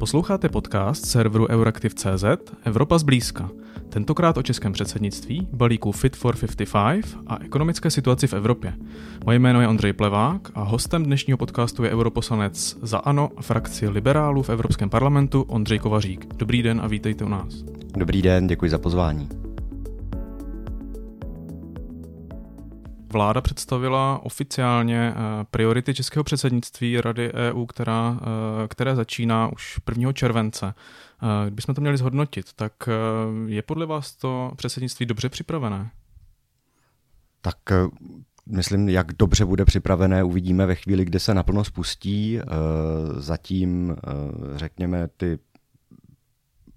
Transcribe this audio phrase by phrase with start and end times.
[0.00, 2.24] Posloucháte podcast serveru Euraktiv.cz
[2.64, 3.50] Evropa zblízka.
[3.88, 8.74] Tentokrát o českém předsednictví, balíku Fit for 55 a ekonomické situaci v Evropě.
[9.26, 13.88] Moje jméno je Ondřej Plevák a hostem dnešního podcastu je europoslanec za ANO a frakci
[13.88, 16.34] liberálů v Evropském parlamentu Ondřej Kovařík.
[16.34, 17.64] Dobrý den a vítejte u nás.
[17.96, 19.28] Dobrý den, děkuji za pozvání.
[23.12, 30.12] Vláda představila oficiálně eh, priority českého předsednictví Rady EU, která, eh, které začíná už 1.
[30.12, 30.74] července.
[30.74, 32.72] Eh, kdybychom to měli zhodnotit, tak
[33.46, 35.90] je podle vás to předsednictví dobře připravené?
[37.40, 37.56] Tak
[38.46, 42.38] myslím, jak dobře bude připravené, uvidíme ve chvíli, kdy se naplno spustí.
[43.16, 43.96] Zatím,
[44.54, 45.38] řekněme, ty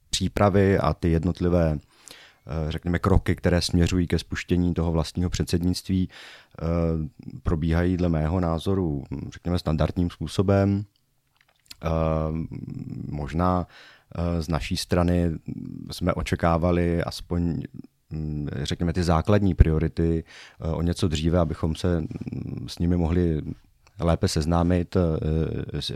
[0.10, 1.78] přípravy a ty jednotlivé
[2.70, 6.66] řekněme, kroky, které směřují ke spuštění toho vlastního předsednictví, eh,
[7.44, 10.84] probíhají dle mého názoru, řekněme, standardním způsobem.
[11.84, 11.88] Eh,
[13.12, 13.68] možná
[14.40, 15.32] z naší strany
[15.92, 17.64] jsme očekávali aspoň
[18.12, 20.24] hm, řekněme, ty základní priority
[20.60, 23.42] o něco dříve, abychom se hm, s nimi mohli
[24.00, 24.98] lépe seznámit,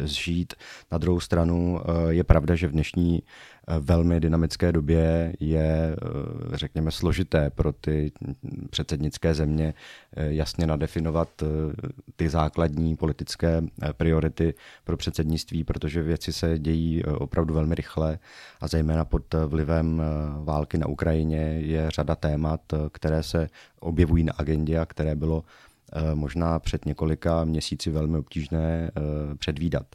[0.04, 0.54] zžít.
[0.92, 3.24] Na druhou stranu je pravda, že v dnešní
[3.80, 8.12] velmi dynamické době je, eh, řekněme, složité pro ty
[8.70, 9.74] předsednické země
[10.16, 11.46] eh, jasně nadefinovat eh,
[12.16, 13.62] ty základní politické
[13.98, 18.20] priority pro předsednictví, protože věci se dějí opravdu velmi rychle
[18.62, 20.02] a zejména pod vlivem
[20.44, 22.62] války na Ukrajině je řada témat,
[22.92, 25.44] které se objevují na agendě a které bylo
[26.14, 28.92] možná před několika měsíci velmi obtížné
[29.38, 29.86] předvídat.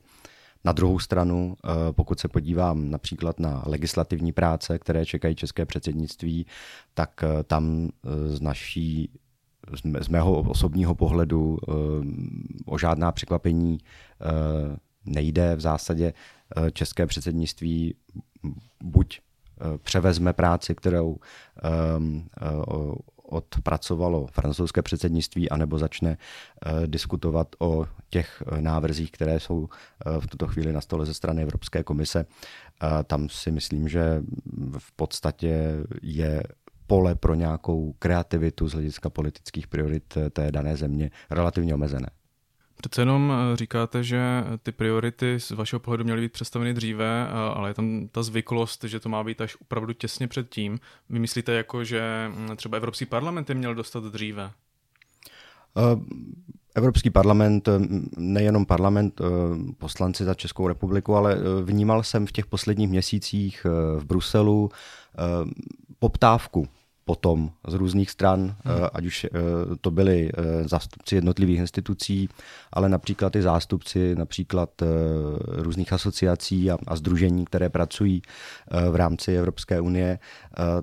[0.64, 6.46] Na druhou stranu, eh, pokud se podívám například na legislativní práce, které čekají české předsednictví,
[6.94, 9.10] tak eh, tam eh, z naší
[10.00, 11.58] z mého osobního pohledu
[12.66, 13.78] o žádná překvapení
[15.04, 15.56] nejde.
[15.56, 16.12] V zásadě
[16.72, 17.94] české předsednictví
[18.82, 19.20] buď
[19.82, 21.16] převezme práci, kterou
[23.32, 30.26] odpracovalo francouzské předsednictví, anebo začne eh, diskutovat o těch eh, návrzích, které jsou eh, v
[30.26, 32.26] tuto chvíli na stole ze strany Evropské komise.
[33.06, 34.22] Tam si myslím, že
[34.78, 36.43] v podstatě je
[36.87, 42.06] pole pro nějakou kreativitu z hlediska politických priorit té dané země relativně omezené.
[42.82, 47.54] Přece jenom eh, říkáte, že ty priority z vašeho pohledu měly být představeny dříve, eh,
[47.54, 50.78] ale je tam ta zvyklost, že to má být až opravdu těsně před tím.
[51.10, 54.50] Vy myslíte jako, že hm, třeba Evropský parlament je měl dostat dříve?
[55.76, 55.82] Eh,
[56.75, 57.69] Evropský parlament,
[58.16, 59.20] nejenom parlament,
[59.78, 63.66] poslanci za Českou republiku, ale vnímal jsem v těch posledních měsících
[63.99, 64.70] v Bruselu
[65.99, 66.69] poptávku
[67.04, 68.76] potom z různých stran, hmm.
[68.92, 69.30] ať už eh,
[69.80, 72.28] to byli eh, zástupci jednotlivých institucí,
[72.72, 74.70] ale například i zástupci například
[75.46, 78.22] různých asociací a, a združení, které pracují
[78.90, 80.18] v rámci Evropské unie,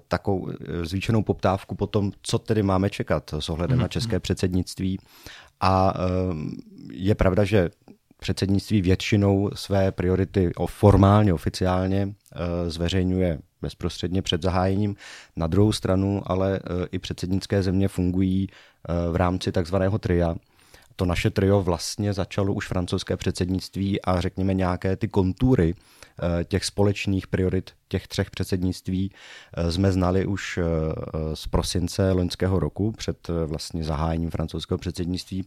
[0.08, 0.50] takovou
[0.84, 3.82] zvýšenou poptávku potom, co tedy máme čekat s ohledem hmm.
[3.82, 5.00] na české předsednictví.
[5.62, 5.94] A
[6.92, 7.70] je pravda, že
[8.20, 12.14] předsednictví většinou své priority formálně, oficiálně
[12.68, 14.96] zveřejňuje bezprostředně před zahájením.
[15.36, 16.60] Na druhou stranu ale e,
[16.92, 20.36] i předsednické země fungují e, v rámci takzvaného tria,
[21.00, 26.66] to naše trio vlastně začalo už francouzské předsednictví a řekněme nějaké ty kontury eh, těch
[26.66, 30.66] společných priorit těch třech předsednictví eh, jsme znali už eh,
[31.34, 35.46] z prosince loňského roku před vlastně zahájením francouzského předsednictví.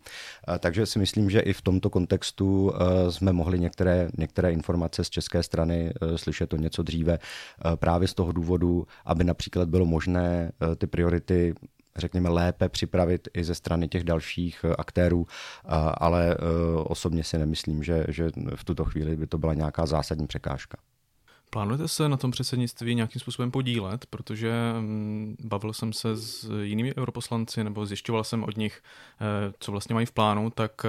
[0.59, 2.73] Takže si myslím, že i v tomto kontextu
[3.11, 7.19] jsme mohli některé, některé informace z české strany slyšet o něco dříve
[7.75, 11.55] právě z toho důvodu, aby například bylo možné ty priority
[11.97, 15.27] řekněme, lépe připravit i ze strany těch dalších eh, aktérů,
[15.95, 16.37] ale eh,
[16.85, 20.79] osobně si nemyslím, že, že v tuto chvíli by to byla nějaká zásadní překážka.
[21.51, 26.97] Plánujete se na tom předsednictví nějakým způsobem podílet, protože mm, bavil jsem se s jinými
[26.97, 28.83] europoslanci nebo zjišťoval jsem od nich,
[29.21, 30.87] eh, co vlastně mají v plánu, tak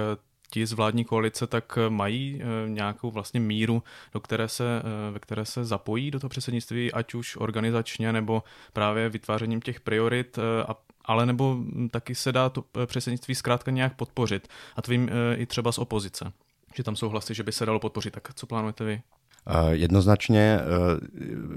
[0.50, 3.82] ti z vládní koalice tak mají nějakou vlastně míru,
[4.12, 8.42] do které se, ve které se zapojí do toho předsednictví, ať už organizačně nebo
[8.72, 10.38] právě vytvářením těch priorit
[10.68, 10.74] a
[11.04, 11.56] ale nebo
[11.90, 14.48] taky se dá to eh, předsednictví zkrátka nějak podpořit.
[14.76, 16.32] A to vím eh, i třeba z opozice,
[16.74, 18.10] že tam jsou hlasy, že by se dalo podpořit.
[18.10, 19.02] Tak co plánujete vy?
[19.46, 20.60] Eh, jednoznačně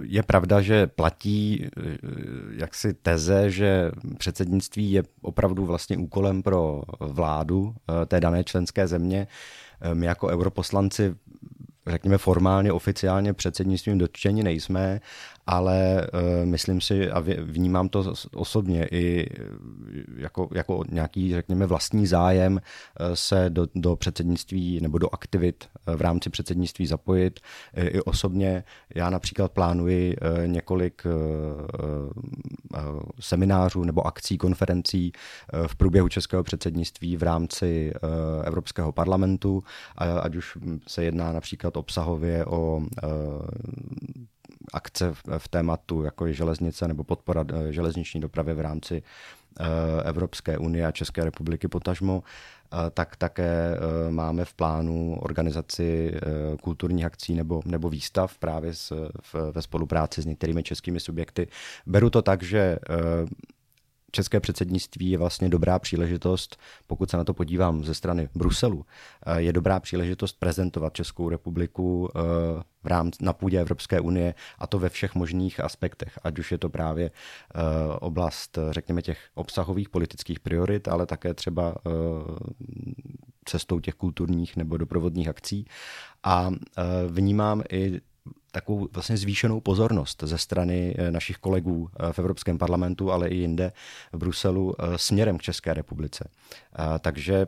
[0.01, 1.69] je pravda, že platí
[2.51, 7.75] jaksi teze, že předsednictví je opravdu vlastně úkolem pro vládu
[8.05, 9.27] té dané členské země.
[9.93, 11.15] My jako europoslanci
[11.87, 15.01] řekněme formálně, oficiálně předsednictvím dotčeni nejsme,
[15.47, 19.29] ale uh, myslím si a vnímám to osobně i
[20.17, 22.59] jako, jako nějaký, řekněme, vlastní zájem uh,
[23.13, 27.39] se do, do předsednictví nebo do aktivit v rámci předsednictví zapojit.
[27.77, 28.63] I, osobně
[28.95, 30.15] já například plánuji
[30.45, 31.03] několik
[33.19, 35.11] seminářů nebo akcí, konferencí
[35.67, 37.93] v průběhu českého předsednictví v rámci
[38.43, 39.63] Evropského parlamentu,
[40.21, 40.57] ať už
[40.87, 42.81] se jedná například obsahově o
[44.73, 49.03] akce v tématu, jako je železnice nebo podpora eh, železniční dopravy v rámci
[49.59, 49.63] eh,
[50.03, 53.77] Evropské unie a České republiky potažmo, eh, tak také
[54.09, 56.13] máme v plánu organizaci
[56.61, 61.47] kulturních akcí nebo, nebo výstav právě s, v, ve spolupráci s některými českými subjekty.
[61.85, 62.79] Beru to tak, že
[64.17, 68.85] české předsednictví je vlastně dobrá příležitost, pokud se na to podívám ze strany Bruselu,
[69.25, 72.19] eh, je dobrá příležitost prezentovat Českou republiku eh,
[72.83, 76.57] v rámci, na půdě Evropské unie a to ve všech možných aspektech, ať už je
[76.57, 77.61] to právě eh,
[77.99, 81.75] oblast, řekněme, těch obsahových politických priorit, ale také třeba
[83.45, 85.65] cestou těch kulturních nebo doprovodných akcí.
[86.23, 86.51] A
[87.07, 88.01] vnímám i
[88.57, 93.35] takovou vlastně zvýšenou pozornost ze strany eh, našich kolegů eh, v Evropském parlamentu, ale i
[93.35, 93.71] jinde
[94.13, 96.29] v Bruselu eh, směrem k České republice.
[96.99, 97.47] Takže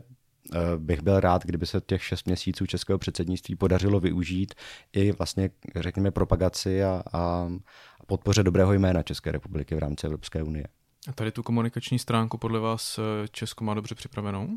[0.76, 4.54] bych byl rád, kdyby se těch šest měsíců českého předsednictví podařilo využít
[4.92, 7.48] i vlastně, řekněme, propagaci a, a
[8.06, 10.64] podpoře dobrého jména České republiky v rámci Evropské unie.
[11.08, 14.48] A tady tu komunikační stránku podle vás Česko má dobře připravenou?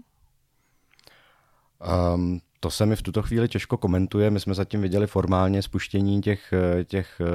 [2.16, 4.32] Um, to se mi v tuto chvíli těžko komentuje.
[4.32, 6.54] My jsme zatím viděli formálně spuštění těch,
[6.86, 7.28] těch uh,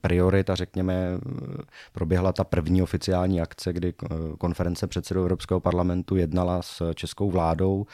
[0.00, 1.18] priorit a řekněme,
[1.92, 3.94] proběhla ta první oficiální akce, kdy
[4.38, 7.86] konference předsedů Evropského parlamentu jednala s českou vládou.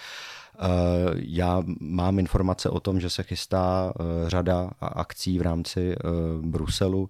[1.15, 3.93] Já mám informace o tom, že se chystá
[4.27, 5.97] řada akcí v rámci
[6.41, 7.09] Bruselu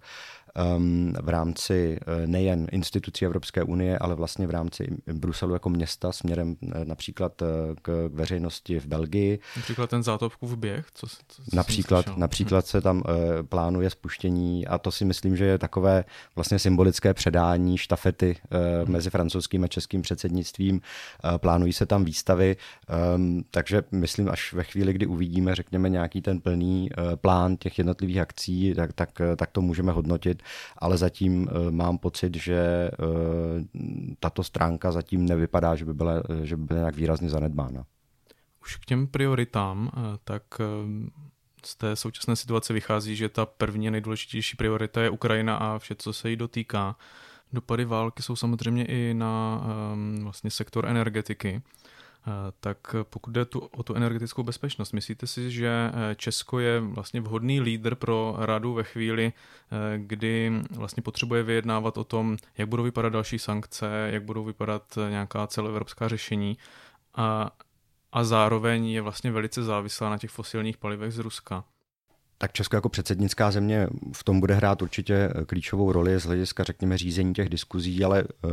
[1.22, 6.56] v rámci uh, nejen institucí Evropské unie, ale vlastně v rámci Bruselu jako města směrem
[6.60, 7.48] uh, například uh,
[7.82, 9.38] k, veřejnosti v Belgii.
[9.56, 10.02] Například ten
[10.42, 10.86] v běh?
[10.94, 13.02] Co, co, co například, například se tam
[13.48, 16.04] plánuje spuštění a to si myslím, že je takové
[16.36, 18.92] vlastně symbolické předání štafety hmm.
[18.92, 20.80] mezi francouzským a českým předsednictvím.
[21.36, 22.56] Plánují se tam výstavy,
[23.16, 28.18] um, takže myslím, až ve chvíli, kdy uvidíme, řekněme, nějaký ten plný plán těch jednotlivých
[28.18, 30.39] akcí, tak, tak, tak to můžeme hodnotit
[30.78, 32.90] ale zatím eh, mám pocit, že eh,
[34.20, 37.84] tato stránka zatím nevypadá, že by byla, že by byla nějak výrazně zanedbána.
[38.62, 40.42] Už k těm prioritám, eh, tak
[41.64, 46.12] z té současné situace vychází, že ta první nejdůležitější priorita je Ukrajina a vše, co
[46.12, 46.96] se jí dotýká.
[47.52, 51.62] Dopady války jsou samozřejmě i na um, vlastně sektor energetiky.
[52.26, 56.80] Eh, tak pokud jde tu, o tu energetickou bezpečnost, myslíte si, že eh, Česko je
[56.80, 62.68] vlastně vhodný lídr pro radu ve chvíli, eh, kdy vlastně potřebuje vyjednávat o tom, jak
[62.68, 66.58] budou vypadat další sankce, jak budou vypadat nějaká celoevropská řešení
[67.14, 67.50] a,
[68.12, 71.64] a zároveň je vlastně velice závislá na těch fosilních palivech z Ruska?
[72.42, 76.98] Tak Česko jako předsednická země v tom bude hrát určitě klíčovou roli z hlediska, řekněme,
[76.98, 78.50] řízení těch diskuzí, ale uh,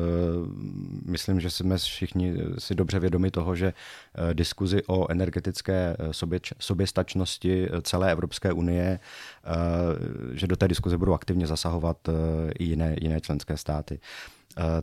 [1.06, 7.70] myslím, že jsme všichni si dobře vědomi toho, že uh, diskuzi o energetické sobě, soběstačnosti
[7.82, 12.16] celé Evropské unie, uh, že do té diskuze budou aktivně zasahovat uh,
[12.60, 14.00] i jiné, jiné členské státy.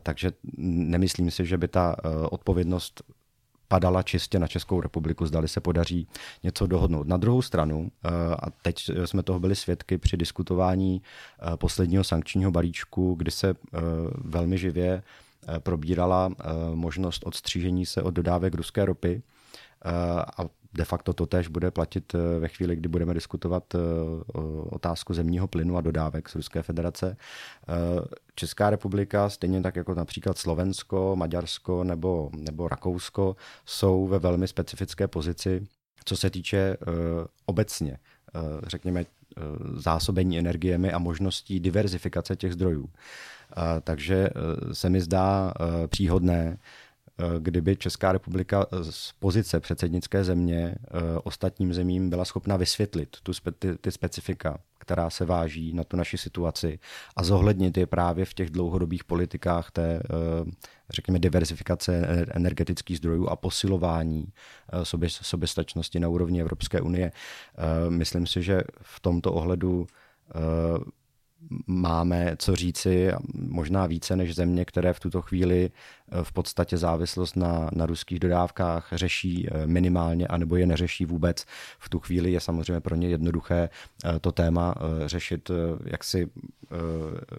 [0.03, 1.95] Takže nemyslím si, že by ta
[2.31, 3.03] odpovědnost
[3.67, 6.07] padala čistě na Českou republiku, zdali se podaří
[6.43, 7.07] něco dohodnout.
[7.07, 12.51] Na druhou stranu, eh, a teď jsme toho byli svědky při diskutování eh, posledního sankčního
[12.51, 13.79] balíčku, kdy se eh,
[14.15, 15.03] velmi živě
[15.59, 16.31] probírala
[16.73, 19.21] možnost odstřížení se od dodávek ruské ropy
[20.37, 20.45] a
[20.77, 23.79] de facto to tež bude platit eh, ve chvíli, kdy budeme diskutovat eh,
[24.69, 27.17] otázku zemního plynu a dodávek z Ruské federace.
[27.17, 27.73] Eh,
[28.35, 35.07] Česká republika, stejně tak jako například Slovensko, Maďarsko nebo, nebo Rakousko, jsou ve velmi specifické
[35.07, 35.67] pozici,
[36.05, 36.77] co se týče
[37.45, 37.97] obecně,
[38.67, 39.05] řekněme,
[39.75, 42.89] zásobení energiemi a možností diverzifikace těch zdrojů.
[43.83, 44.29] Takže
[44.71, 45.53] se mi zdá
[45.87, 46.57] příhodné,
[47.39, 53.77] kdyby Česká republika z pozice předsednické země eh, ostatním zemím byla schopna vysvětlit tu ty,
[53.77, 56.79] ty specifika, která se váží na tu naši situaci
[57.15, 60.51] a zohlednit je právě v těch dlouhodobých politikách té, eh,
[60.89, 64.27] řekněme, diversifikace energetických zdrojů a posilování
[64.83, 67.11] sobě, soběstačnosti na úrovni Evropské unie.
[67.89, 69.87] Myslím si, že v tomto ohledu
[71.67, 77.35] máme co říci, možná více než země, které v tuto chvíli eh, v podstatě závislost
[77.35, 81.45] na, na ruských dodávkách řeší eh, minimálně, anebo je neřeší vůbec.
[81.79, 83.69] V tu chvíli je samozřejmě pro ně jednoduché
[84.21, 84.75] to téma
[85.05, 85.51] řešit
[85.85, 86.29] jaksi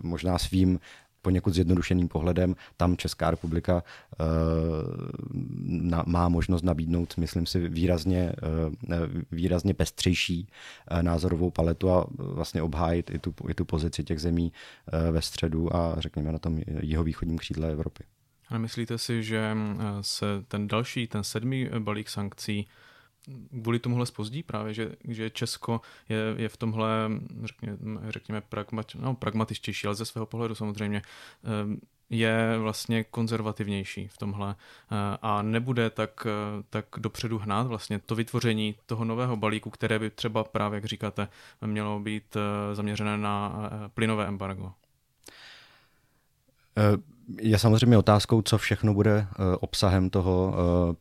[0.03, 0.79] možná svým
[1.27, 4.27] poněkud zjednodušeným pohledem, tam Česká republika uh,
[5.67, 12.63] na, má možnost nabídnout, myslím si, výrazně, uh, výrazně pestřejší uh, názorovou paletu a vlastně
[12.63, 14.53] obhájit i tu, i tu pozici těch zemí
[15.11, 18.05] ve středu a řekněme na tom jihovýchodním křídle Evropy.
[18.49, 19.57] A myslíte si, že
[20.01, 22.67] se ten další, ten sedmý balík sankcí
[23.63, 26.89] kvůli tomuhle spozdí právě, že, že Česko je, je v tomhle,
[27.45, 27.77] řekněme,
[28.09, 31.03] řekněme pragmat, no, pragmatičtější, ale ze svého pohledu samozřejmě
[31.45, 31.81] ehm,
[32.11, 38.15] je vlastně konzervativnější v tomhle eh, a nebude tak, eh, tak dopředu hnát vlastně to
[38.15, 41.29] vytvoření toho nového balíku, které by třeba právě, jak říkáte,
[41.67, 44.73] mělo být eh, zaměřené na plynové embargo.
[47.41, 50.55] Je samozřejmě otázkou, co všechno bude eh, obsahem toho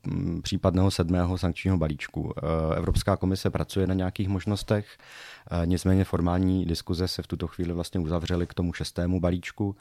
[0.08, 2.34] eh, případného sedmého sankčního balíčku.
[2.38, 4.98] Eh, Evropská komise pracuje na nějakých možnostech,
[5.66, 9.76] nicméně formální diskuze se v tuto chvíli vlastně uzavřely k tomu šestému balíčku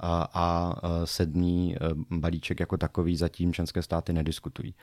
[0.00, 0.74] a, a
[1.04, 1.76] sedmý
[2.10, 4.74] balíček jako takový zatím členské státy nediskutují.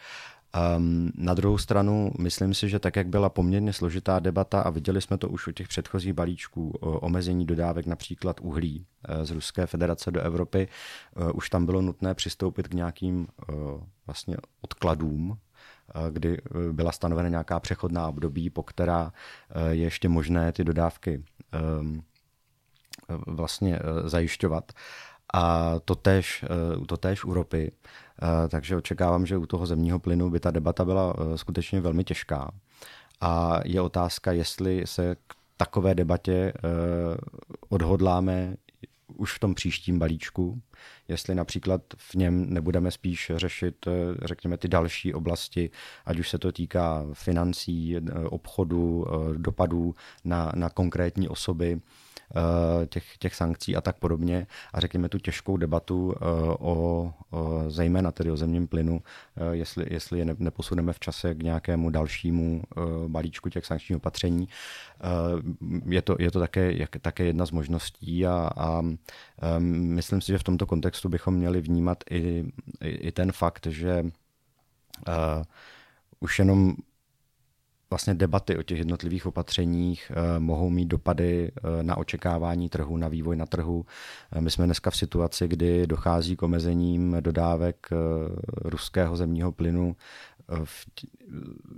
[0.55, 5.01] Um, na druhou stranu, myslím si, že tak, jak byla poměrně složitá debata a viděli
[5.01, 9.65] jsme to už u těch předchozích balíčků o omezení dodávek například uhlí eh, z Ruské
[9.65, 10.67] federace do Evropy,
[11.15, 13.55] uh, už tam bylo nutné přistoupit k nějakým uh,
[14.05, 15.37] vlastně odkladům,
[16.09, 16.37] kdy
[16.71, 19.13] byla stanovena nějaká přechodná období, po která
[19.69, 21.23] je ještě možné ty dodávky
[21.81, 22.03] um,
[23.27, 24.71] vlastně zajišťovat.
[25.33, 26.45] A to tež,
[26.87, 27.71] to tež u ropy.
[28.21, 32.03] Eh, takže očekávám, že u toho zemního plynu by ta debata byla eh, skutečně velmi
[32.03, 32.51] těžká.
[33.21, 36.61] A je otázka, jestli se k takové debatě eh,
[37.69, 38.55] odhodláme
[39.07, 40.61] už v tom příštím balíčku,
[41.07, 43.85] jestli například v něm nebudeme spíš řešit,
[44.21, 45.69] řekněme, ty další oblasti,
[46.05, 49.05] ať už se to týká financí, obchodu,
[49.37, 52.04] dopadů na, na konkrétní osoby, Eh,
[52.89, 56.19] těch, těch sankcí a tak podobně a řekněme tu těžkou debatu eh,
[56.59, 59.01] o, o zejména tedy o zemním plynu,
[59.37, 62.63] eh, jestli, jestli je neposuneme v čase k nějakému dalšímu
[63.07, 64.47] balíčku těch sankčních opatření.
[65.85, 68.81] Je to, je to také, jak, také jedna z možností a, a
[69.59, 72.45] myslím si, že v tomto kontextu bychom měli vnímat i,
[72.81, 74.03] i, i ten fakt, že
[75.07, 75.43] uh,
[76.19, 76.75] už jenom
[77.89, 83.07] vlastně debaty o těch jednotlivých opatřeních eh, mohou mít dopady eh, na očekávání trhu, na
[83.07, 83.85] vývoj na trhu.
[84.31, 87.87] Eh, my jsme dneska v situaci, kdy dochází k omezením dodávek
[88.55, 89.95] ruského zemního plynu
[90.63, 90.85] v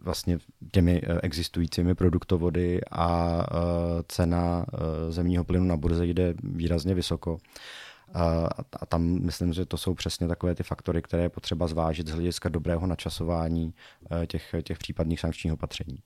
[0.04, 0.40] vlastně
[0.72, 3.46] těmi existujícími produktovody a
[4.08, 4.66] cena
[5.10, 7.38] zemního plynu na burze jde výrazně vysoko.
[8.14, 12.12] A tam myslím, že to jsou přesně takové ty faktory, které je potřeba zvážit z
[12.12, 13.74] hlediska dobrého načasování
[14.12, 16.00] eh, těch, těch případných sankčních opatření.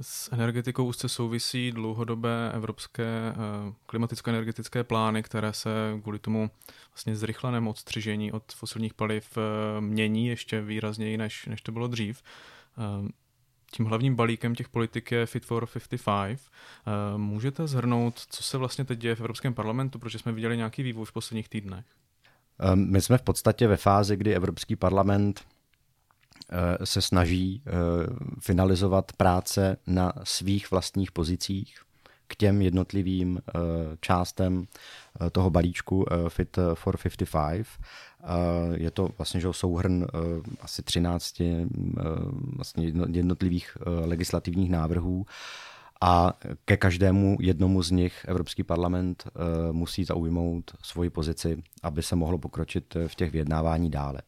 [0.00, 3.34] S energetikou úzce souvisí dlouhodobé evropské eh,
[3.86, 5.70] klimaticko-energetické plány, které se
[6.02, 6.50] kvůli tomu
[6.90, 12.22] vlastně zrychlenému odstřižení od fosilních paliv eh, mění ještě výrazněji, než, než to bylo dřív
[13.76, 16.40] tím hlavním balíkem těch politik je Fit for 55.
[16.86, 20.82] Eh, můžete zhrnout, co se vlastně teď děje v Evropském parlamentu, protože jsme viděli nějaký
[20.82, 21.84] vývoj v posledních týdnech?
[22.58, 25.40] Ehm, my jsme v podstatě ve fázi, kdy Evropský parlament
[26.50, 27.70] eh, se snaží eh,
[28.40, 31.80] finalizovat práce na svých vlastních pozicích
[32.26, 33.40] k těm jednotlivým
[34.00, 34.66] částem
[35.32, 37.66] toho balíčku Fit for 55.
[38.74, 40.08] Je to vlastně že souhrn eh,
[40.60, 41.66] asi 13 eh,
[42.56, 45.26] vlastně jednotlivých eh, legislativních návrhů
[46.00, 46.32] a
[46.64, 49.24] ke každému jednomu z nich Evropský parlament
[49.72, 54.20] musí zaujmout svoji pozici, aby se mohlo pokročit v těch vyjednávání dále.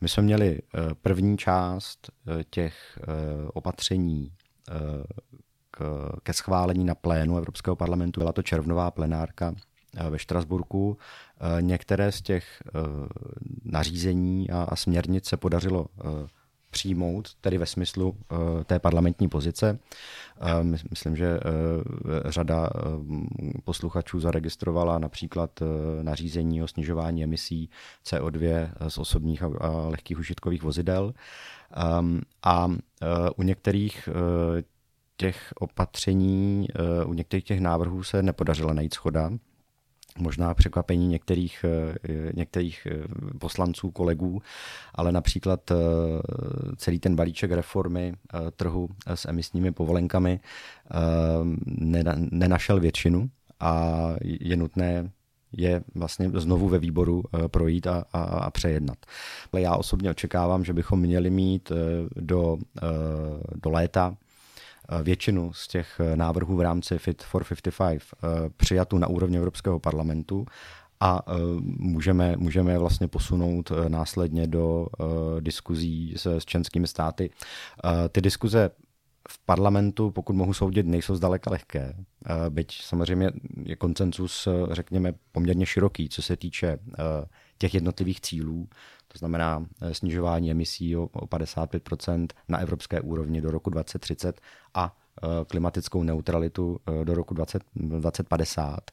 [0.00, 0.58] My jsme měli
[1.02, 2.10] první část
[2.50, 2.98] těch
[3.54, 4.32] opatření
[6.22, 8.20] ke schválení na plénu Evropského parlamentu.
[8.20, 9.54] Byla to červnová plenárka
[10.10, 10.98] ve Štrasburku.
[11.40, 12.80] Eh, některé z těch eh,
[13.64, 16.04] nařízení a směrnic se podařilo eh,
[16.70, 18.16] přijmout, tedy ve smyslu
[18.64, 19.78] té parlamentní pozice.
[20.90, 21.40] Myslím, že
[22.24, 22.70] řada
[23.64, 25.50] posluchačů zaregistrovala například
[26.02, 27.70] nařízení o snižování emisí
[28.06, 31.14] CO2 z osobních a lehkých užitkových vozidel.
[31.76, 32.68] Ehm, a
[33.36, 34.08] u některých
[35.16, 36.68] těch opatření,
[37.06, 39.30] u některých těch návrhů se nepodařila najít schoda
[40.18, 41.64] možná překvapení některých,
[42.34, 42.86] některých
[43.38, 44.42] poslanců, kolegů,
[44.94, 45.72] ale například
[46.76, 48.14] celý ten balíček reformy
[48.56, 50.40] trhu s emisními povolenkami
[52.30, 53.30] nenašel většinu
[53.60, 55.10] a je nutné
[55.56, 58.98] je vlastně znovu ve výboru eh, projít a, a, a přejednat.
[59.52, 61.76] Ale já osobně očekávám, že bychom měli mít eh,
[62.20, 62.86] do, eh,
[63.62, 64.16] do léta
[65.02, 68.02] většinu z těch návrhů v rámci Fit for 55
[68.56, 70.46] přijatu na úrovni Evropského parlamentu
[71.00, 71.22] a
[71.78, 74.86] můžeme, můžeme vlastně posunout následně do
[75.40, 77.30] diskuzí s, s členskými státy.
[78.12, 78.70] Ty diskuze
[79.28, 81.94] v parlamentu, pokud mohu soudit, nejsou zdaleka lehké.
[82.26, 83.30] Eh, byť samozřejmě
[83.64, 87.02] je koncensus, eh, řekněme, poměrně široký, co se týče eh,
[87.58, 88.68] těch jednotlivých cílů,
[89.08, 94.40] to znamená snižování emisí o 55% na evropské úrovni do roku 2030
[94.74, 94.96] a
[95.46, 98.90] klimatickou neutralitu do roku 20, 2050,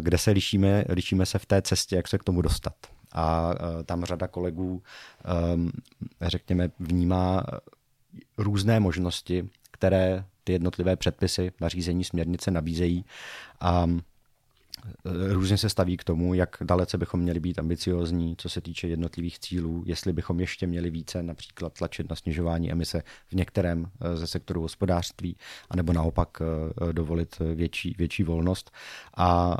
[0.00, 2.74] kde se lišíme, lišíme se v té cestě, jak se k tomu dostat.
[3.12, 3.50] A
[3.84, 4.82] tam řada kolegů,
[6.20, 7.42] řekněme, vnímá
[8.38, 13.04] různé možnosti, které ty jednotlivé předpisy, nařízení, směrnice nabízejí.
[13.60, 14.00] A Eh,
[15.32, 19.38] různě se staví k tomu, jak dalece bychom měli být ambiciozní, co se týče jednotlivých
[19.38, 24.26] cílů, jestli bychom ještě měli více například tlačit na snižování emise v některém eh, ze
[24.26, 25.36] sektoru hospodářství,
[25.70, 28.70] anebo naopak eh, dovolit větší, větší volnost.
[29.16, 29.56] A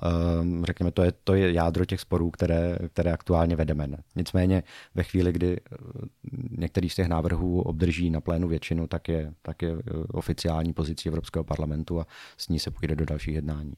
[0.65, 3.89] řekněme, to je, to je jádro těch sporů, které, které aktuálně vedeme.
[4.17, 4.63] Nicméně
[4.95, 5.61] ve chvíli, kdy
[6.51, 9.71] některý z těch návrhů obdrží na plénu většinu, tak je, tak je
[10.09, 13.75] oficiální pozicí Evropského parlamentu a s ní se půjde do dalších jednání.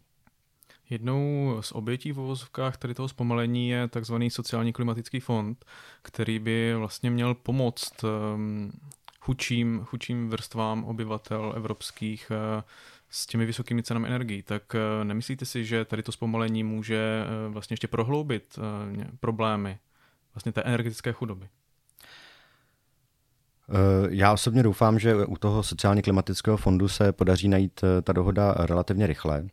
[0.93, 5.65] Jednou z obětí v uvozovkách tady toho zpomalení je takzvaný sociální klimatický fond,
[6.03, 8.73] který by vlastně měl pomoct um,
[9.21, 12.63] chudším, chudším vrstvám obyvatel evropských uh,
[13.11, 14.43] s těmi vysokými cenami energií.
[14.43, 18.59] Tak uh, nemyslíte si, že tady to zpomalení může uh, vlastně ještě prohloubit
[19.21, 19.79] problémy
[20.35, 21.49] vlastně té energetické chudoby?
[24.09, 29.07] Já osobně doufám, že u toho sociálně klimatického fondu se podaří najít ta dohoda relativně
[29.07, 29.45] rychle.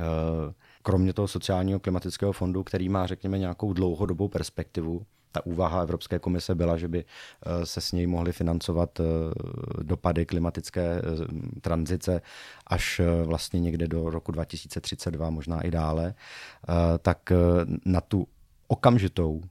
[0.00, 0.52] Eh,
[0.82, 6.54] kromě toho sociálního klimatického fondu, který má, řekněme, nějakou dlouhodobou perspektivu, ta úvaha Evropské komise
[6.54, 9.04] byla, že by eh, se s něj mohly financovat eh,
[9.82, 11.02] dopady klimatické
[11.60, 12.22] tranzice
[12.66, 16.14] až vlastně někde do roku 2032, možná i dále,
[17.02, 17.32] tak
[17.84, 18.26] na tu
[18.68, 19.42] okamžitou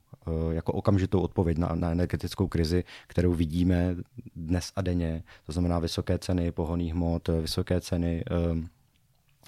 [0.51, 3.95] jako okamžitou odpověď na, na energetickou krizi, kterou vidíme
[4.35, 8.23] dnes a denně, to znamená vysoké ceny pohoných hmot, vysoké ceny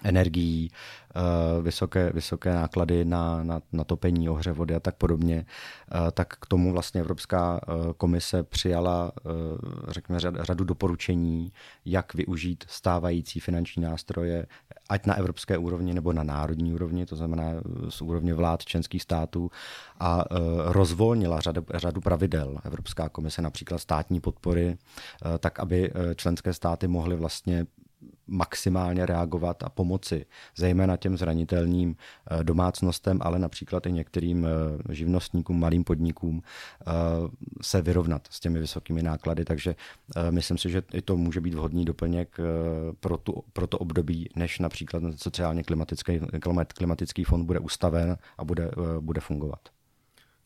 [0.04, 0.72] energií,
[1.16, 6.28] eh, vysoké, vysoké náklady na, na, na topení, ohře vody a tak podobně, eh, tak
[6.28, 9.12] k tomu vlastně Evropská eh, komise přijala,
[9.88, 11.52] řekněme, řadu doporučení,
[11.86, 14.46] jak využít stávající finanční nástroje,
[14.90, 17.44] ať na evropské úrovni nebo na národní úrovni, to znamená
[17.90, 19.52] z úrovně vlád členských států,
[20.00, 20.24] a
[20.66, 22.58] rozvolnila řadu, řadu pravidel.
[22.64, 24.78] Evropská komise například státní podpory,
[25.40, 27.66] tak aby členské státy mohly vlastně
[28.32, 35.60] maximálně reagovat a pomoci, zejména těm zranitelným eh, domácnostem, ale například i některým eh, živnostníkům,
[35.60, 36.92] malým podnikům eh,
[37.62, 39.46] se vyrovnat s těmi vysokými náklady.
[39.46, 39.76] Takže
[40.30, 42.38] myslím si, že i to může být vhodný doplněk
[43.00, 46.20] pro, tu, pro to období, než například sociálně klimatický,
[46.74, 49.60] klimatický fond bude ustaven a bude, bude fungovat.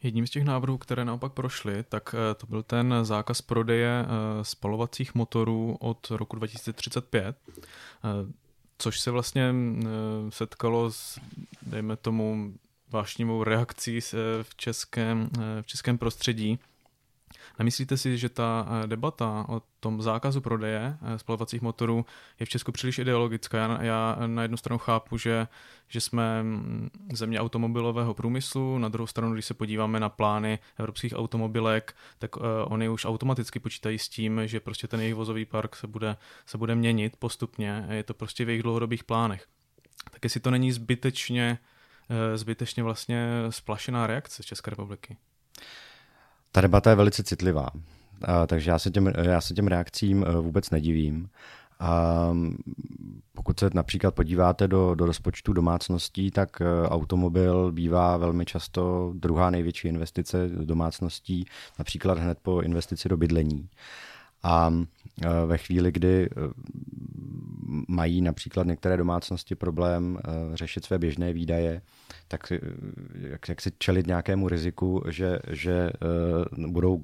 [0.03, 4.43] Jedním z těch návrhů, které naopak prošly, tak eh, to byl ten zákaz prodeje eh,
[4.43, 8.09] spalovacích motorů od roku 2035, eh,
[8.77, 9.53] což se vlastně
[10.29, 11.19] setkalo s,
[11.61, 12.53] dejme tomu,
[12.91, 13.99] vášnivou reakcí
[14.41, 15.29] v českém,
[15.61, 16.59] v českém prostředí.
[17.59, 22.05] Nemyslíte si, že ta eh, debata o tom zákazu prodeje eh, spalovacích motorů
[22.39, 23.57] je v Česku příliš ideologická?
[23.57, 25.47] Já, já na jednu stranu chápu, že,
[25.87, 31.13] že jsme mm, země automobilového průmyslu, na druhou stranu, když se podíváme na plány evropských
[31.15, 35.75] automobilek, tak uh, oni už automaticky počítají s tím, že prostě ten jejich vozový park
[35.75, 37.85] se bude, se bude měnit postupně.
[37.89, 39.47] Je to prostě v jejich dlouhodobých plánech.
[40.11, 41.57] Tak jestli to není zbytečně,
[42.35, 45.17] zbytečně vlastně splašená reakce z České republiky?
[46.55, 47.67] Ta debata je velice citlivá,
[48.47, 51.29] takže já se, těm, já se těm reakcím e, vůbec nedivím.
[51.79, 52.29] A
[53.33, 59.49] pokud se například podíváte do, do rozpočtu domácností, tak e, automobil bývá velmi často druhá
[59.49, 61.45] největší investice domácností,
[61.79, 63.69] například hned po investici do bydlení.
[64.43, 64.73] A
[65.21, 66.29] e, ve chvíli, kdy
[67.87, 70.19] mají například některé domácnosti problém
[70.53, 71.81] řešit své běžné výdaje,
[72.27, 72.53] tak
[73.13, 75.89] jak, jak si čelit nějakému riziku, že, že
[76.67, 77.01] budou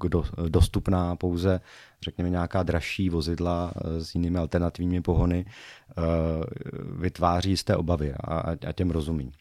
[0.48, 1.60] dostupná pouze
[2.02, 5.44] řekněme nějaká dražší vozidla s jinými alternativními pohony,
[6.98, 9.32] vytváří jisté obavy a, a těm rozumím.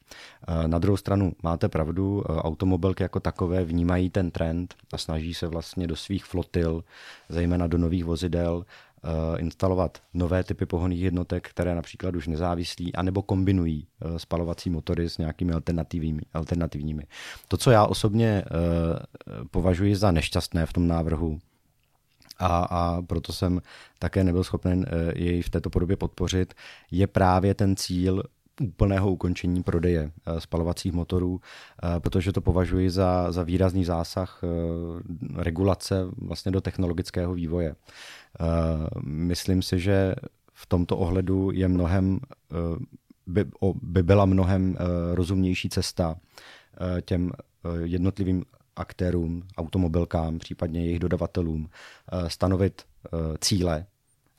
[0.67, 5.87] Na druhou stranu máte pravdu, automobilky jako takové vnímají ten trend a snaží se vlastně
[5.87, 6.83] do svých flotil,
[7.29, 8.90] zejména do nových vozidel, Eh,
[9.37, 15.17] instalovat nové typy pohonných jednotek, které například už nezávislí, anebo kombinují eh, spalovací motory s
[15.17, 16.21] nějakými alternativními.
[16.33, 17.03] alternativními.
[17.47, 18.49] To, co já osobně eh,
[19.51, 21.39] považuji za nešťastné v tom návrhu,
[22.39, 23.61] a, a proto jsem
[23.99, 24.85] také nebyl schopen
[25.15, 26.53] jej v této podobě podpořit,
[26.91, 28.23] je právě ten cíl
[28.61, 31.41] úplného ukončení prodeje spalovacích motorů,
[31.99, 34.41] protože to považuji za, za výrazný zásah
[35.35, 37.75] regulace vlastně do technologického vývoje.
[38.39, 38.45] Eh,
[39.05, 40.15] myslím si, že
[40.53, 42.19] v tomto ohledu je mnohem,
[42.51, 42.55] eh,
[43.27, 43.45] by,
[43.81, 46.15] by byla mnohem eh, rozumnější cesta
[47.05, 47.31] těm
[47.83, 48.43] jednotlivým
[48.75, 51.69] aktérům, automobilkám, případně jejich dodavatelům,
[52.27, 52.81] stanovit
[53.39, 53.85] cíle,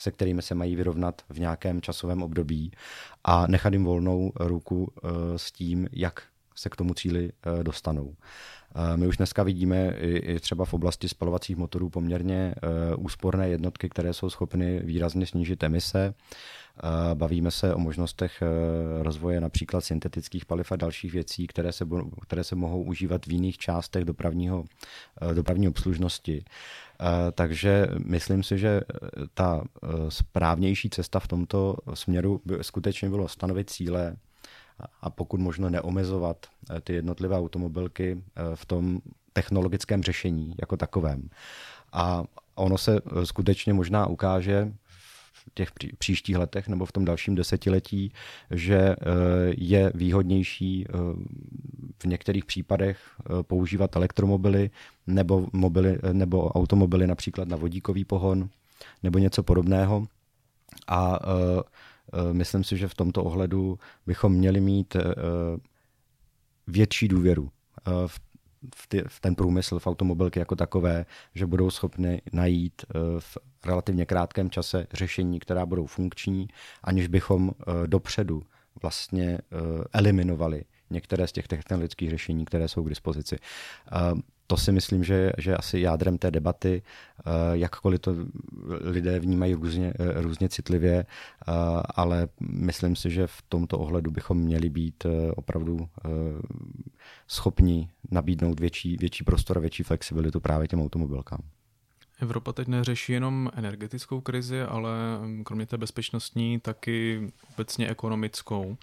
[0.03, 2.73] se kterými se mají vyrovnat v nějakém časovém období
[3.25, 4.93] a nechat jim volnou ruku
[5.37, 6.23] s tím, jak
[6.55, 8.15] se k tomu cíli dostanou.
[8.97, 14.13] My už dneska vidíme i třeba v oblasti spalovacích motorů poměrně eh, úsporné jednotky, které
[14.13, 16.15] jsou schopny výrazně snížit emise.
[17.15, 21.87] Bavíme se o možnostech eh, rozvoje například syntetických paliv a dalších věcí, které se,
[22.23, 24.65] které se mohou užívat v jiných částech dopravního,
[25.31, 26.45] eh, dopravní obslužnosti.
[27.33, 28.81] Takže myslím si, že
[29.35, 29.65] ta
[30.09, 34.17] správnější cesta v tomto směru by skutečně bylo stanovit cíle,
[35.03, 39.01] a pokud možno neomezovat eh, ty jednotlivé automobilky eh, v tom
[39.33, 41.29] technologickém řešení jako takovém.
[41.93, 44.73] A ono se eh, skutečně možná ukáže
[45.33, 45.69] v těch
[45.99, 48.13] příštích letech nebo v tom dalším desetiletí,
[48.51, 48.97] že
[49.51, 50.87] je výhodnější
[51.99, 52.99] v některých případech
[53.43, 54.71] používat elektromobily
[55.07, 58.49] nebo, mobily, nebo automobily například na vodíkový pohon
[59.03, 60.07] nebo něco podobného.
[60.87, 61.19] A
[62.33, 65.03] myslím si, že v tomto ohledu bychom měli mít eh,
[66.67, 67.51] větší důvěru
[67.89, 68.21] eh, v
[68.75, 72.83] v, ty, v ten průmysl, v automobilky jako takové, že budou schopni najít
[73.19, 76.49] v relativně krátkém čase řešení, která budou funkční,
[76.85, 77.51] aniž bychom
[77.87, 78.43] dopředu
[78.83, 79.39] vlastně
[79.93, 83.37] eliminovali některé z těch technologických řešení, které jsou k dispozici
[84.53, 88.15] to si myslím, že, že asi jádrem té debaty, eh, jakkoliv to
[88.81, 91.53] lidé vnímají různě, eh, různě citlivě, eh,
[91.95, 95.89] ale myslím si, že v tomto ohledu bychom měli být opravdu
[97.27, 101.41] schopni nabídnout větší, větší prostor a větší flexibilitu právě těm automobilkám.
[102.21, 104.91] Evropa teď neřeší jenom energetickou krizi, ale
[105.45, 108.77] kromě té bezpečnostní taky obecně ekonomickou.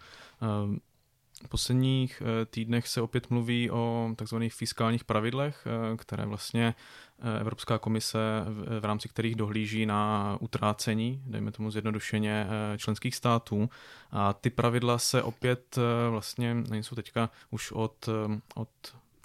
[1.45, 6.75] V posledních eh, týdnech se opět mluví o takzvaných fiskálních pravidlech, eh, které vlastně
[7.19, 8.19] eh, Evropská komise
[8.79, 12.47] v rámci kterých dohlíží na utrácení, dejme tomu zjednodušeně,
[12.77, 13.69] členských států.
[14.11, 15.77] A ty pravidla se opět
[16.09, 18.09] vlastně nejsou teďka už od,
[18.55, 18.69] od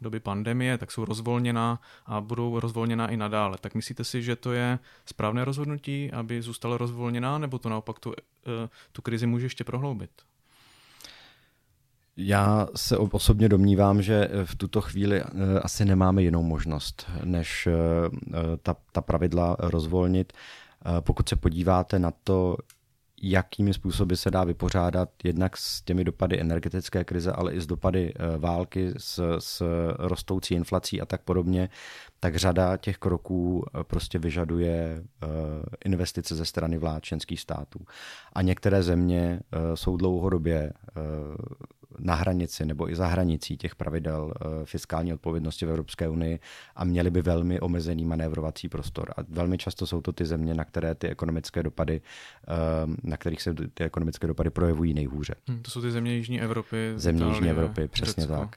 [0.03, 3.59] doby pandemie, tak jsou rozvolněná a budou rozvolněná i nadále.
[3.61, 8.15] Tak myslíte si, že to je správné rozhodnutí, aby zůstala rozvolněná, nebo to naopak tu,
[8.93, 10.11] tu krizi může ještě prohloubit?
[12.17, 15.27] Já se osobně domnívám, že v tuto chvíli eh,
[15.63, 17.73] asi nemáme jinou možnost, než eh,
[18.63, 20.33] ta, ta pravidla rozvolnit.
[20.33, 22.57] Eh, pokud se podíváte na to,
[23.23, 28.15] jakými způsoby se dá vypořádat jednak s těmi dopady energetické krize, ale i s dopady
[28.39, 29.63] války, s, s
[29.99, 31.69] rostoucí inflací a tak podobně,
[32.21, 35.03] tak řada těch kroků prostě vyžaduje
[35.85, 37.81] investice ze strany vlád členských států.
[38.33, 39.41] A některé země
[39.75, 40.73] jsou dlouhodobě
[41.99, 46.39] na hranici nebo i za hranicí těch pravidel eh, fiskální odpovědnosti v Evropské unii
[46.77, 49.15] a měli by velmi omezený manévrovací prostor.
[49.17, 52.53] A velmi často jsou to ty země, na které ty ekonomické dopady, eh,
[53.03, 55.35] na kterých se ty ekonomické dopady projevují nejhůře.
[55.49, 56.93] Hmm, to jsou ty země Jižní Evropy.
[56.97, 58.37] Země Itálie, Jižní Evropy, přesně Řecko.
[58.37, 58.57] tak.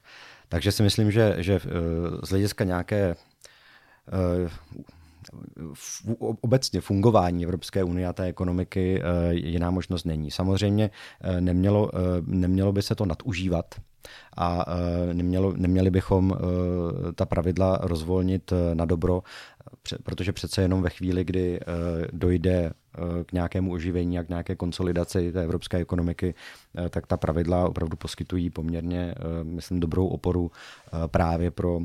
[0.50, 1.60] Takže si myslím, že, že eh,
[2.24, 3.16] z hlediska nějaké
[6.42, 10.32] obecně fungování Evropské unie a té ekonomiky eh, jiná možnost není.
[10.32, 10.90] Samozřejmě
[11.22, 13.76] eh, nemělo, eh, nemělo by se to nadužívat
[14.38, 14.66] a
[15.14, 16.34] nemělo, neměli bychom
[17.16, 19.24] ta pravidla rozvolnit na dobro,
[20.04, 21.60] protože přece jenom ve chvíli, kdy
[22.14, 22.74] dojde
[23.26, 26.34] k nějakému oživení a k nějaké konsolidaci té evropské ekonomiky,
[26.90, 30.52] tak ta pravidla opravdu poskytují poměrně, myslím, dobrou oporu
[31.12, 31.80] právě pro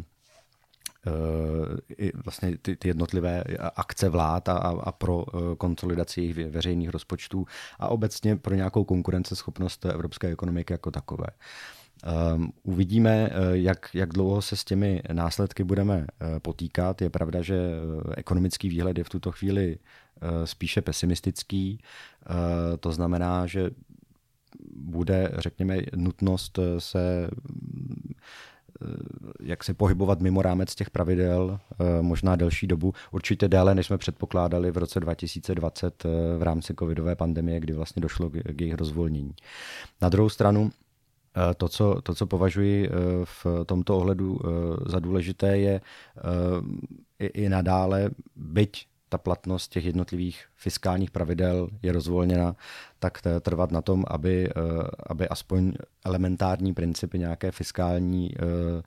[1.99, 3.45] i vlastně ty, ty jednotlivé
[3.77, 5.25] akce vlád a, a pro
[5.59, 7.47] konsolidaci jejich veřejných rozpočtů
[7.79, 11.27] a obecně pro nějakou konkurenceschopnost evropské ekonomiky jako takové.
[12.35, 16.07] Um, uvidíme, jak, jak dlouho se s těmi následky budeme
[16.43, 17.03] potýkat.
[17.03, 17.71] Je pravda, že
[18.17, 19.79] ekonomický výhled je v tuto chvíli
[20.45, 21.79] spíše pesimistický.
[22.81, 23.71] To znamená, že
[24.77, 27.31] bude, řekněme, nutnost se
[29.41, 31.61] jak se pohybovat mimo rámec těch pravidel,
[32.01, 36.05] možná delší dobu, určitě déle, než jsme předpokládali v roce 2020
[36.39, 39.35] v rámci covidové pandemie, kdy vlastně došlo k jejich rozvolnění.
[40.03, 40.71] Na druhou stranu,
[41.57, 42.91] to co, to, co považuji
[43.25, 44.41] v tomto ohledu
[44.87, 45.81] za důležité, je
[47.19, 52.57] i, i nadále, byť ta platnost těch jednotlivých fiskálních pravidel je rozvolněna,
[52.99, 54.53] tak trvat na tom, aby, eh,
[55.07, 55.73] aby aspoň
[56.05, 58.83] elementární principy nějaké fiskální eh,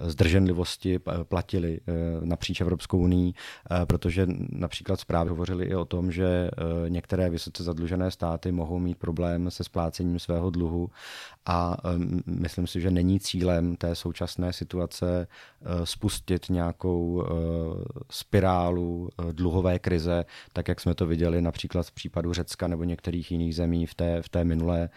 [0.00, 6.26] zdrženlivosti platili eh, napříč Evropskou unii, eh, protože například zprávy hovořily i o tom, že
[6.26, 6.50] eh,
[6.90, 10.90] některé vysoce zadlužené státy mohou mít problém se splácením svého dluhu
[11.46, 11.76] a
[12.26, 15.26] myslím si, že není cílem té současné situace
[15.84, 17.26] spustit nějakou
[18.10, 23.54] spirálu dluhové krize, tak jak jsme to viděli například v případu Řecka nebo některých jiných
[23.54, 24.88] zemí v té, v té minulé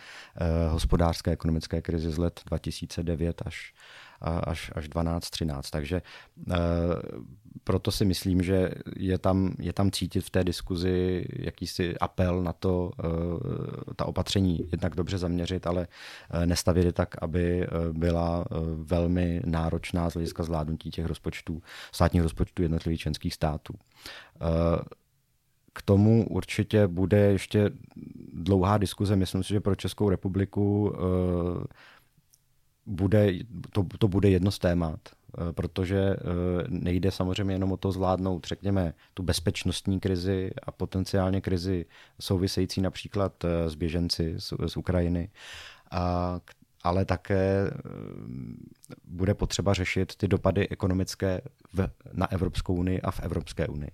[0.69, 3.73] hospodářské ekonomické krizi z let 2009 až
[4.21, 5.62] až, až 12-13.
[5.71, 6.01] Takže e,
[7.63, 12.54] proto si myslím, že je tam, je tam cítit v té diskuzi jakýsi apel na
[12.54, 15.88] to, e, ta opatření jednak dobře zaměřit, ale
[16.32, 22.62] e, nestavět je tak, aby byla velmi náročná z hlediska zvládnutí těch rozpočtů, státních rozpočtů
[22.62, 23.73] jednotlivých členských států.
[25.73, 27.71] K tomu určitě bude ještě
[28.34, 29.15] dlouhá diskuze.
[29.15, 30.95] Myslím si, že pro Českou republiku
[32.86, 33.34] bude,
[33.71, 36.17] to, to bude jedno z témat, eh, protože eh,
[36.67, 41.86] nejde samozřejmě jenom o to zvládnout, řekněme, tu bezpečnostní krizi a potenciálně krizi
[42.19, 45.30] související například eh, s běženci z, z Ukrajiny,
[45.91, 46.39] a,
[46.84, 47.71] ale také
[49.04, 51.41] bude potřeba řešit ty dopady ekonomické
[51.74, 53.91] v, na Evropskou unii a v Evropské unii.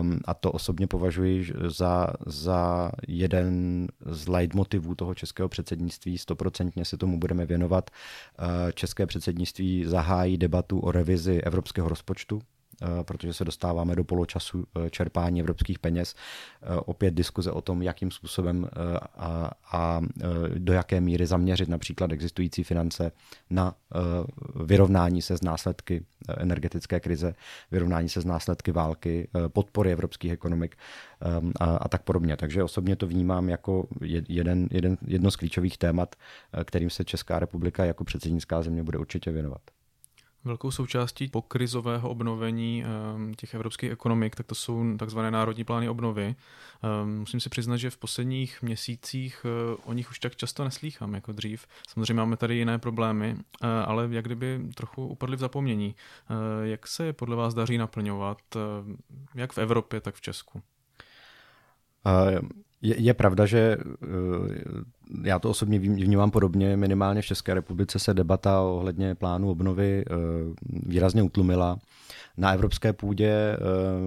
[0.00, 6.18] Um, a to osobně považuji za, za jeden z leitmotivů toho českého předsednictví.
[6.18, 7.90] Stoprocentně se tomu budeme věnovat.
[7.90, 12.40] Uh, české předsednictví zahájí debatu o revizi evropského rozpočtu
[13.02, 16.14] protože se dostáváme do poločasu eh, čerpání evropských peněz.
[16.62, 18.68] Eh, opět diskuze o tom, jakým způsobem
[19.16, 20.00] a, a
[20.58, 23.12] do jaké míry zaměřit například existující finance
[23.50, 23.74] na
[24.64, 26.04] vyrovnání se z následky
[26.36, 27.34] energetické krize,
[27.70, 30.76] vyrovnání se z následky války, podpory evropských ekonomik
[31.60, 32.36] a, a tak podobně.
[32.36, 33.88] Takže osobně to vnímám jako
[34.28, 36.16] jeden, jeden, jedno z klíčových témat,
[36.64, 39.60] kterým se Česká republika jako předsednická země bude určitě věnovat.
[40.48, 46.34] Velkou součástí pokrizového obnovení ehm, těch evropských ekonomik, tak to jsou takzvané národní plány obnovy.
[46.82, 51.14] Ehm, musím si přiznat, že v posledních měsících eh, o nich už tak často neslýchám
[51.14, 51.66] jako dřív.
[51.88, 55.94] Samozřejmě máme tady jiné problémy, eh, ale jak kdyby trochu upadly v zapomnění.
[55.94, 58.38] Eh, jak se je podle vás daří naplňovat,
[59.34, 60.62] jak v Evropě, tak v Česku?
[62.82, 63.76] Je, je pravda, že
[65.22, 66.76] já to osobně vnímám podobně.
[66.76, 70.14] Minimálně v České republice se debata ohledně plánu obnovy eh,
[70.62, 71.78] výrazně utlumila.
[72.36, 73.58] Na evropské půdě eh,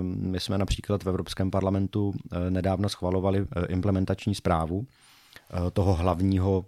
[0.03, 4.85] my jsme například v Evropském parlamentu eh, nedávno schvalovali implementační zprávu
[5.73, 6.65] toho hlavního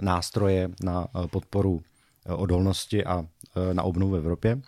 [0.00, 1.80] nástroje na podporu
[2.28, 3.26] odolnosti a
[3.72, 4.60] na obnovu v Evropě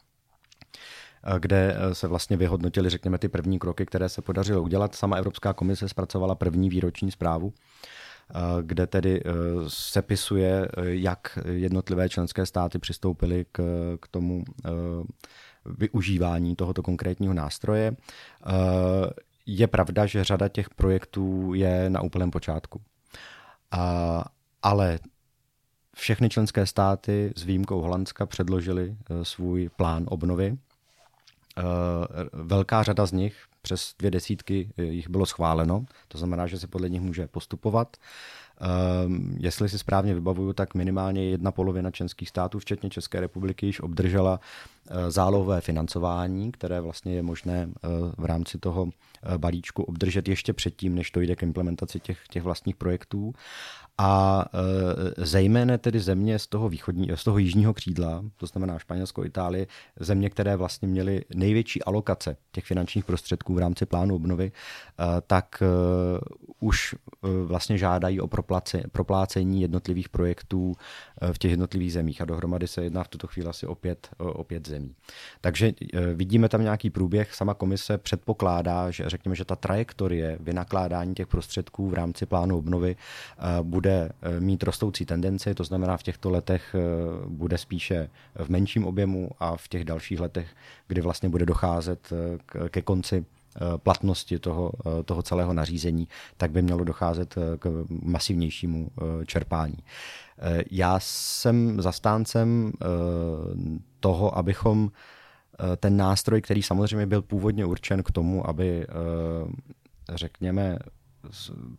[1.39, 4.95] kde se vlastně vyhodnotili, řekněme, ty první kroky, které se podařilo udělat.
[4.95, 7.53] Sama Evropská komise zpracovala první výroční zprávu
[8.63, 9.23] kde tedy
[9.69, 13.63] sepisuje, jak jednotlivé členské státy přistoupily k,
[14.01, 14.45] k tomu
[15.65, 17.97] využívání tohoto konkrétního nástroje.
[19.47, 22.81] Je pravda, že řada těch projektů je na úplném počátku.
[24.63, 24.99] Ale
[25.97, 30.59] všechny členské státy s výjimkou Holandska předložili svůj plán obnovy.
[32.33, 36.67] Velká řada z nich přes dvě desítky eh, jich bylo schváleno, to znamená, že se
[36.67, 37.97] podle nich může postupovat.
[39.07, 43.81] Um, jestli si správně vybavuju, tak minimálně jedna polovina členských států, včetně České republiky, již
[43.81, 44.41] obdržela
[45.09, 47.69] zálohové financování, které vlastně je možné
[48.19, 48.89] v rámci toho
[49.37, 53.35] balíčku obdržet ještě předtím, než to jde k implementaci těch, těch vlastních projektů
[53.99, 54.45] a
[55.19, 59.67] e, zejména tedy země z toho, východní, z toho jižního křídla, to znamená Španělsko, Itálie,
[60.01, 64.53] země, které vlastně měly největší alokace těch finančních prostředků v rámci plánu obnovy,
[65.27, 65.63] tak
[66.61, 66.95] už
[67.45, 68.29] vlastně žádají o
[68.93, 70.75] proplácení jednotlivých projektů
[71.33, 74.45] v těch jednotlivých zemích a dohromady se jedná v tuto chvíli asi o pět, o
[74.45, 74.95] pět zemí.
[75.41, 75.73] Takže
[76.15, 81.89] vidíme tam nějaký průběh, sama komise předpokládá, že řekněme, že ta trajektorie vynakládání těch prostředků
[81.91, 82.97] v rámci plánu obnovy
[83.63, 83.82] bude
[84.39, 86.75] mít rostoucí tendenci, to znamená v těchto letech
[87.27, 90.49] bude spíše v menším objemu a v těch dalších letech,
[90.89, 96.51] kdy vlastně bude docházet eh, ke konci eh, platnosti toho, eh, toho celého nařízení, tak
[96.51, 98.91] by mělo docházet k masivnějšímu
[99.27, 99.79] čerpání.
[100.71, 102.73] Já jsem zastáncem
[104.01, 104.91] toho, abychom
[105.77, 108.87] ten nástroj, který samozřejmě byl původně určen k tomu, aby
[110.15, 110.79] řekněme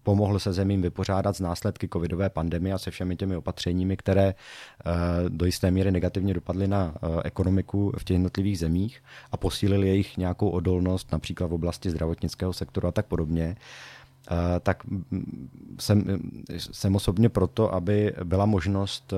[0.04, 4.92] pomohl se zemím vypořádat z následky covidové pandemie a se všemi těmi opatřeními, které eh,
[5.30, 10.18] do jisté míry negativně dopadly na eh, ekonomiku v těch jednotlivých zemích a posílili jejich
[10.18, 13.56] nějakou odolnost, například v oblasti zdravotnického sektoru a tak podobně,
[14.32, 14.84] eh, tak
[15.80, 16.04] jsem,
[16.58, 19.14] jsem osobně proto, aby byla možnost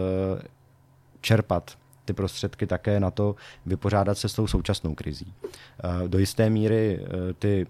[1.22, 5.34] čerpat ty prostředky také na to vypořádat se s tou současnou krizí.
[5.44, 7.68] Eh, do jisté míry eh, ty,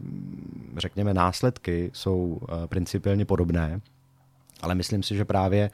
[0.77, 3.81] řekněme, následky jsou eh, principiálně podobné,
[4.61, 5.71] ale myslím si, že právě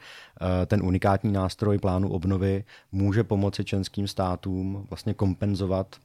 [0.66, 5.96] ten unikátní nástroj plánu obnovy může pomoci členským státům vlastně kompenzovat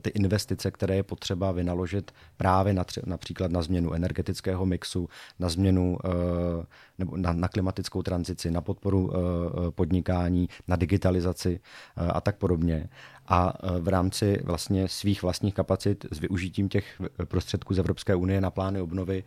[0.00, 5.48] ty investice, které je potřeba vynaložit právě na tři, například na změnu energetického mixu, na
[5.48, 6.66] změnu eh,
[6.98, 11.60] nebo na, na klimatickou tranzici, na podporu eh, podnikání, na digitalizaci
[11.96, 12.88] a tak podobně.
[13.28, 18.50] A v rámci vlastně svých vlastních kapacit s využitím těch prostředků z Evropské unie na
[18.50, 19.24] plány obnovy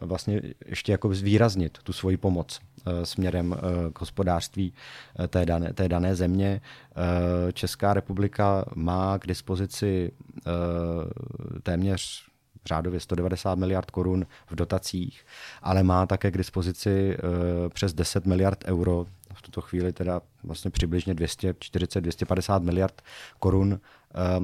[0.00, 2.60] vlastně ještě jako zvýraznit tu svoji pomoc
[3.04, 3.56] směrem
[3.92, 4.74] k hospodářství
[5.28, 6.60] té dané, té dané země.
[7.52, 10.12] Česká republika má k dispozici
[11.62, 12.26] téměř
[12.66, 15.24] řádově 190 miliard korun v dotacích,
[15.62, 17.16] ale má také k dispozici
[17.74, 23.02] přes 10 miliard euro v tuto chvíli teda vlastně přibližně 240-250 miliard
[23.38, 23.80] korun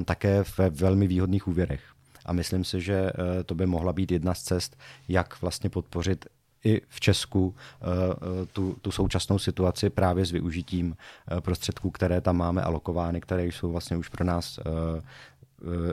[0.05, 1.81] také ve velmi výhodných úvěrech.
[2.25, 6.25] A myslím si, že eh, to by mohla být jedna z cest, jak vlastně podpořit
[6.63, 10.95] i v Česku eh, eh, tu, tu současnou situaci právě s využitím
[11.39, 14.59] prostředků, které tam máme alokovány, které jsou vlastně už pro nás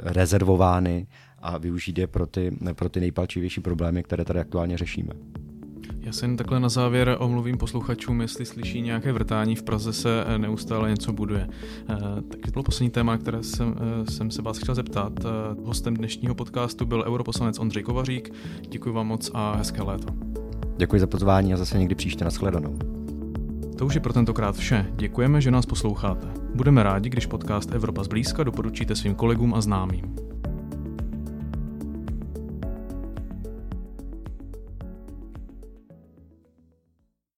[0.02, 1.06] rezervovány
[1.38, 5.12] a využít je pro ty, pro ty nejpalčivější problémy, které tady aktuálně řešíme.
[6.06, 10.24] Já se jen takhle na závěr omluvím posluchačům, jestli slyší nějaké vrtání, v Praze se
[10.26, 11.48] eh, neustále něco buduje.
[11.88, 11.96] Eh,
[12.28, 15.12] tak to bylo poslední téma, které jsem, eh, jsem se vás chtěl zeptat.
[15.64, 18.34] Hostem dnešního podcastu byl europoslanec Ondřej Kovařík.
[18.68, 20.45] Děkuji vám moc a hezké léto.
[20.76, 22.78] Děkuji za pozvání a zase někdy příště nashledanou.
[23.78, 24.86] To už je pro tentokrát vše.
[24.96, 26.26] Děkujeme, že nás posloucháte.
[26.54, 30.25] Budeme rádi, když podcast Evropa zblízka doporučíte svým kolegům a známým.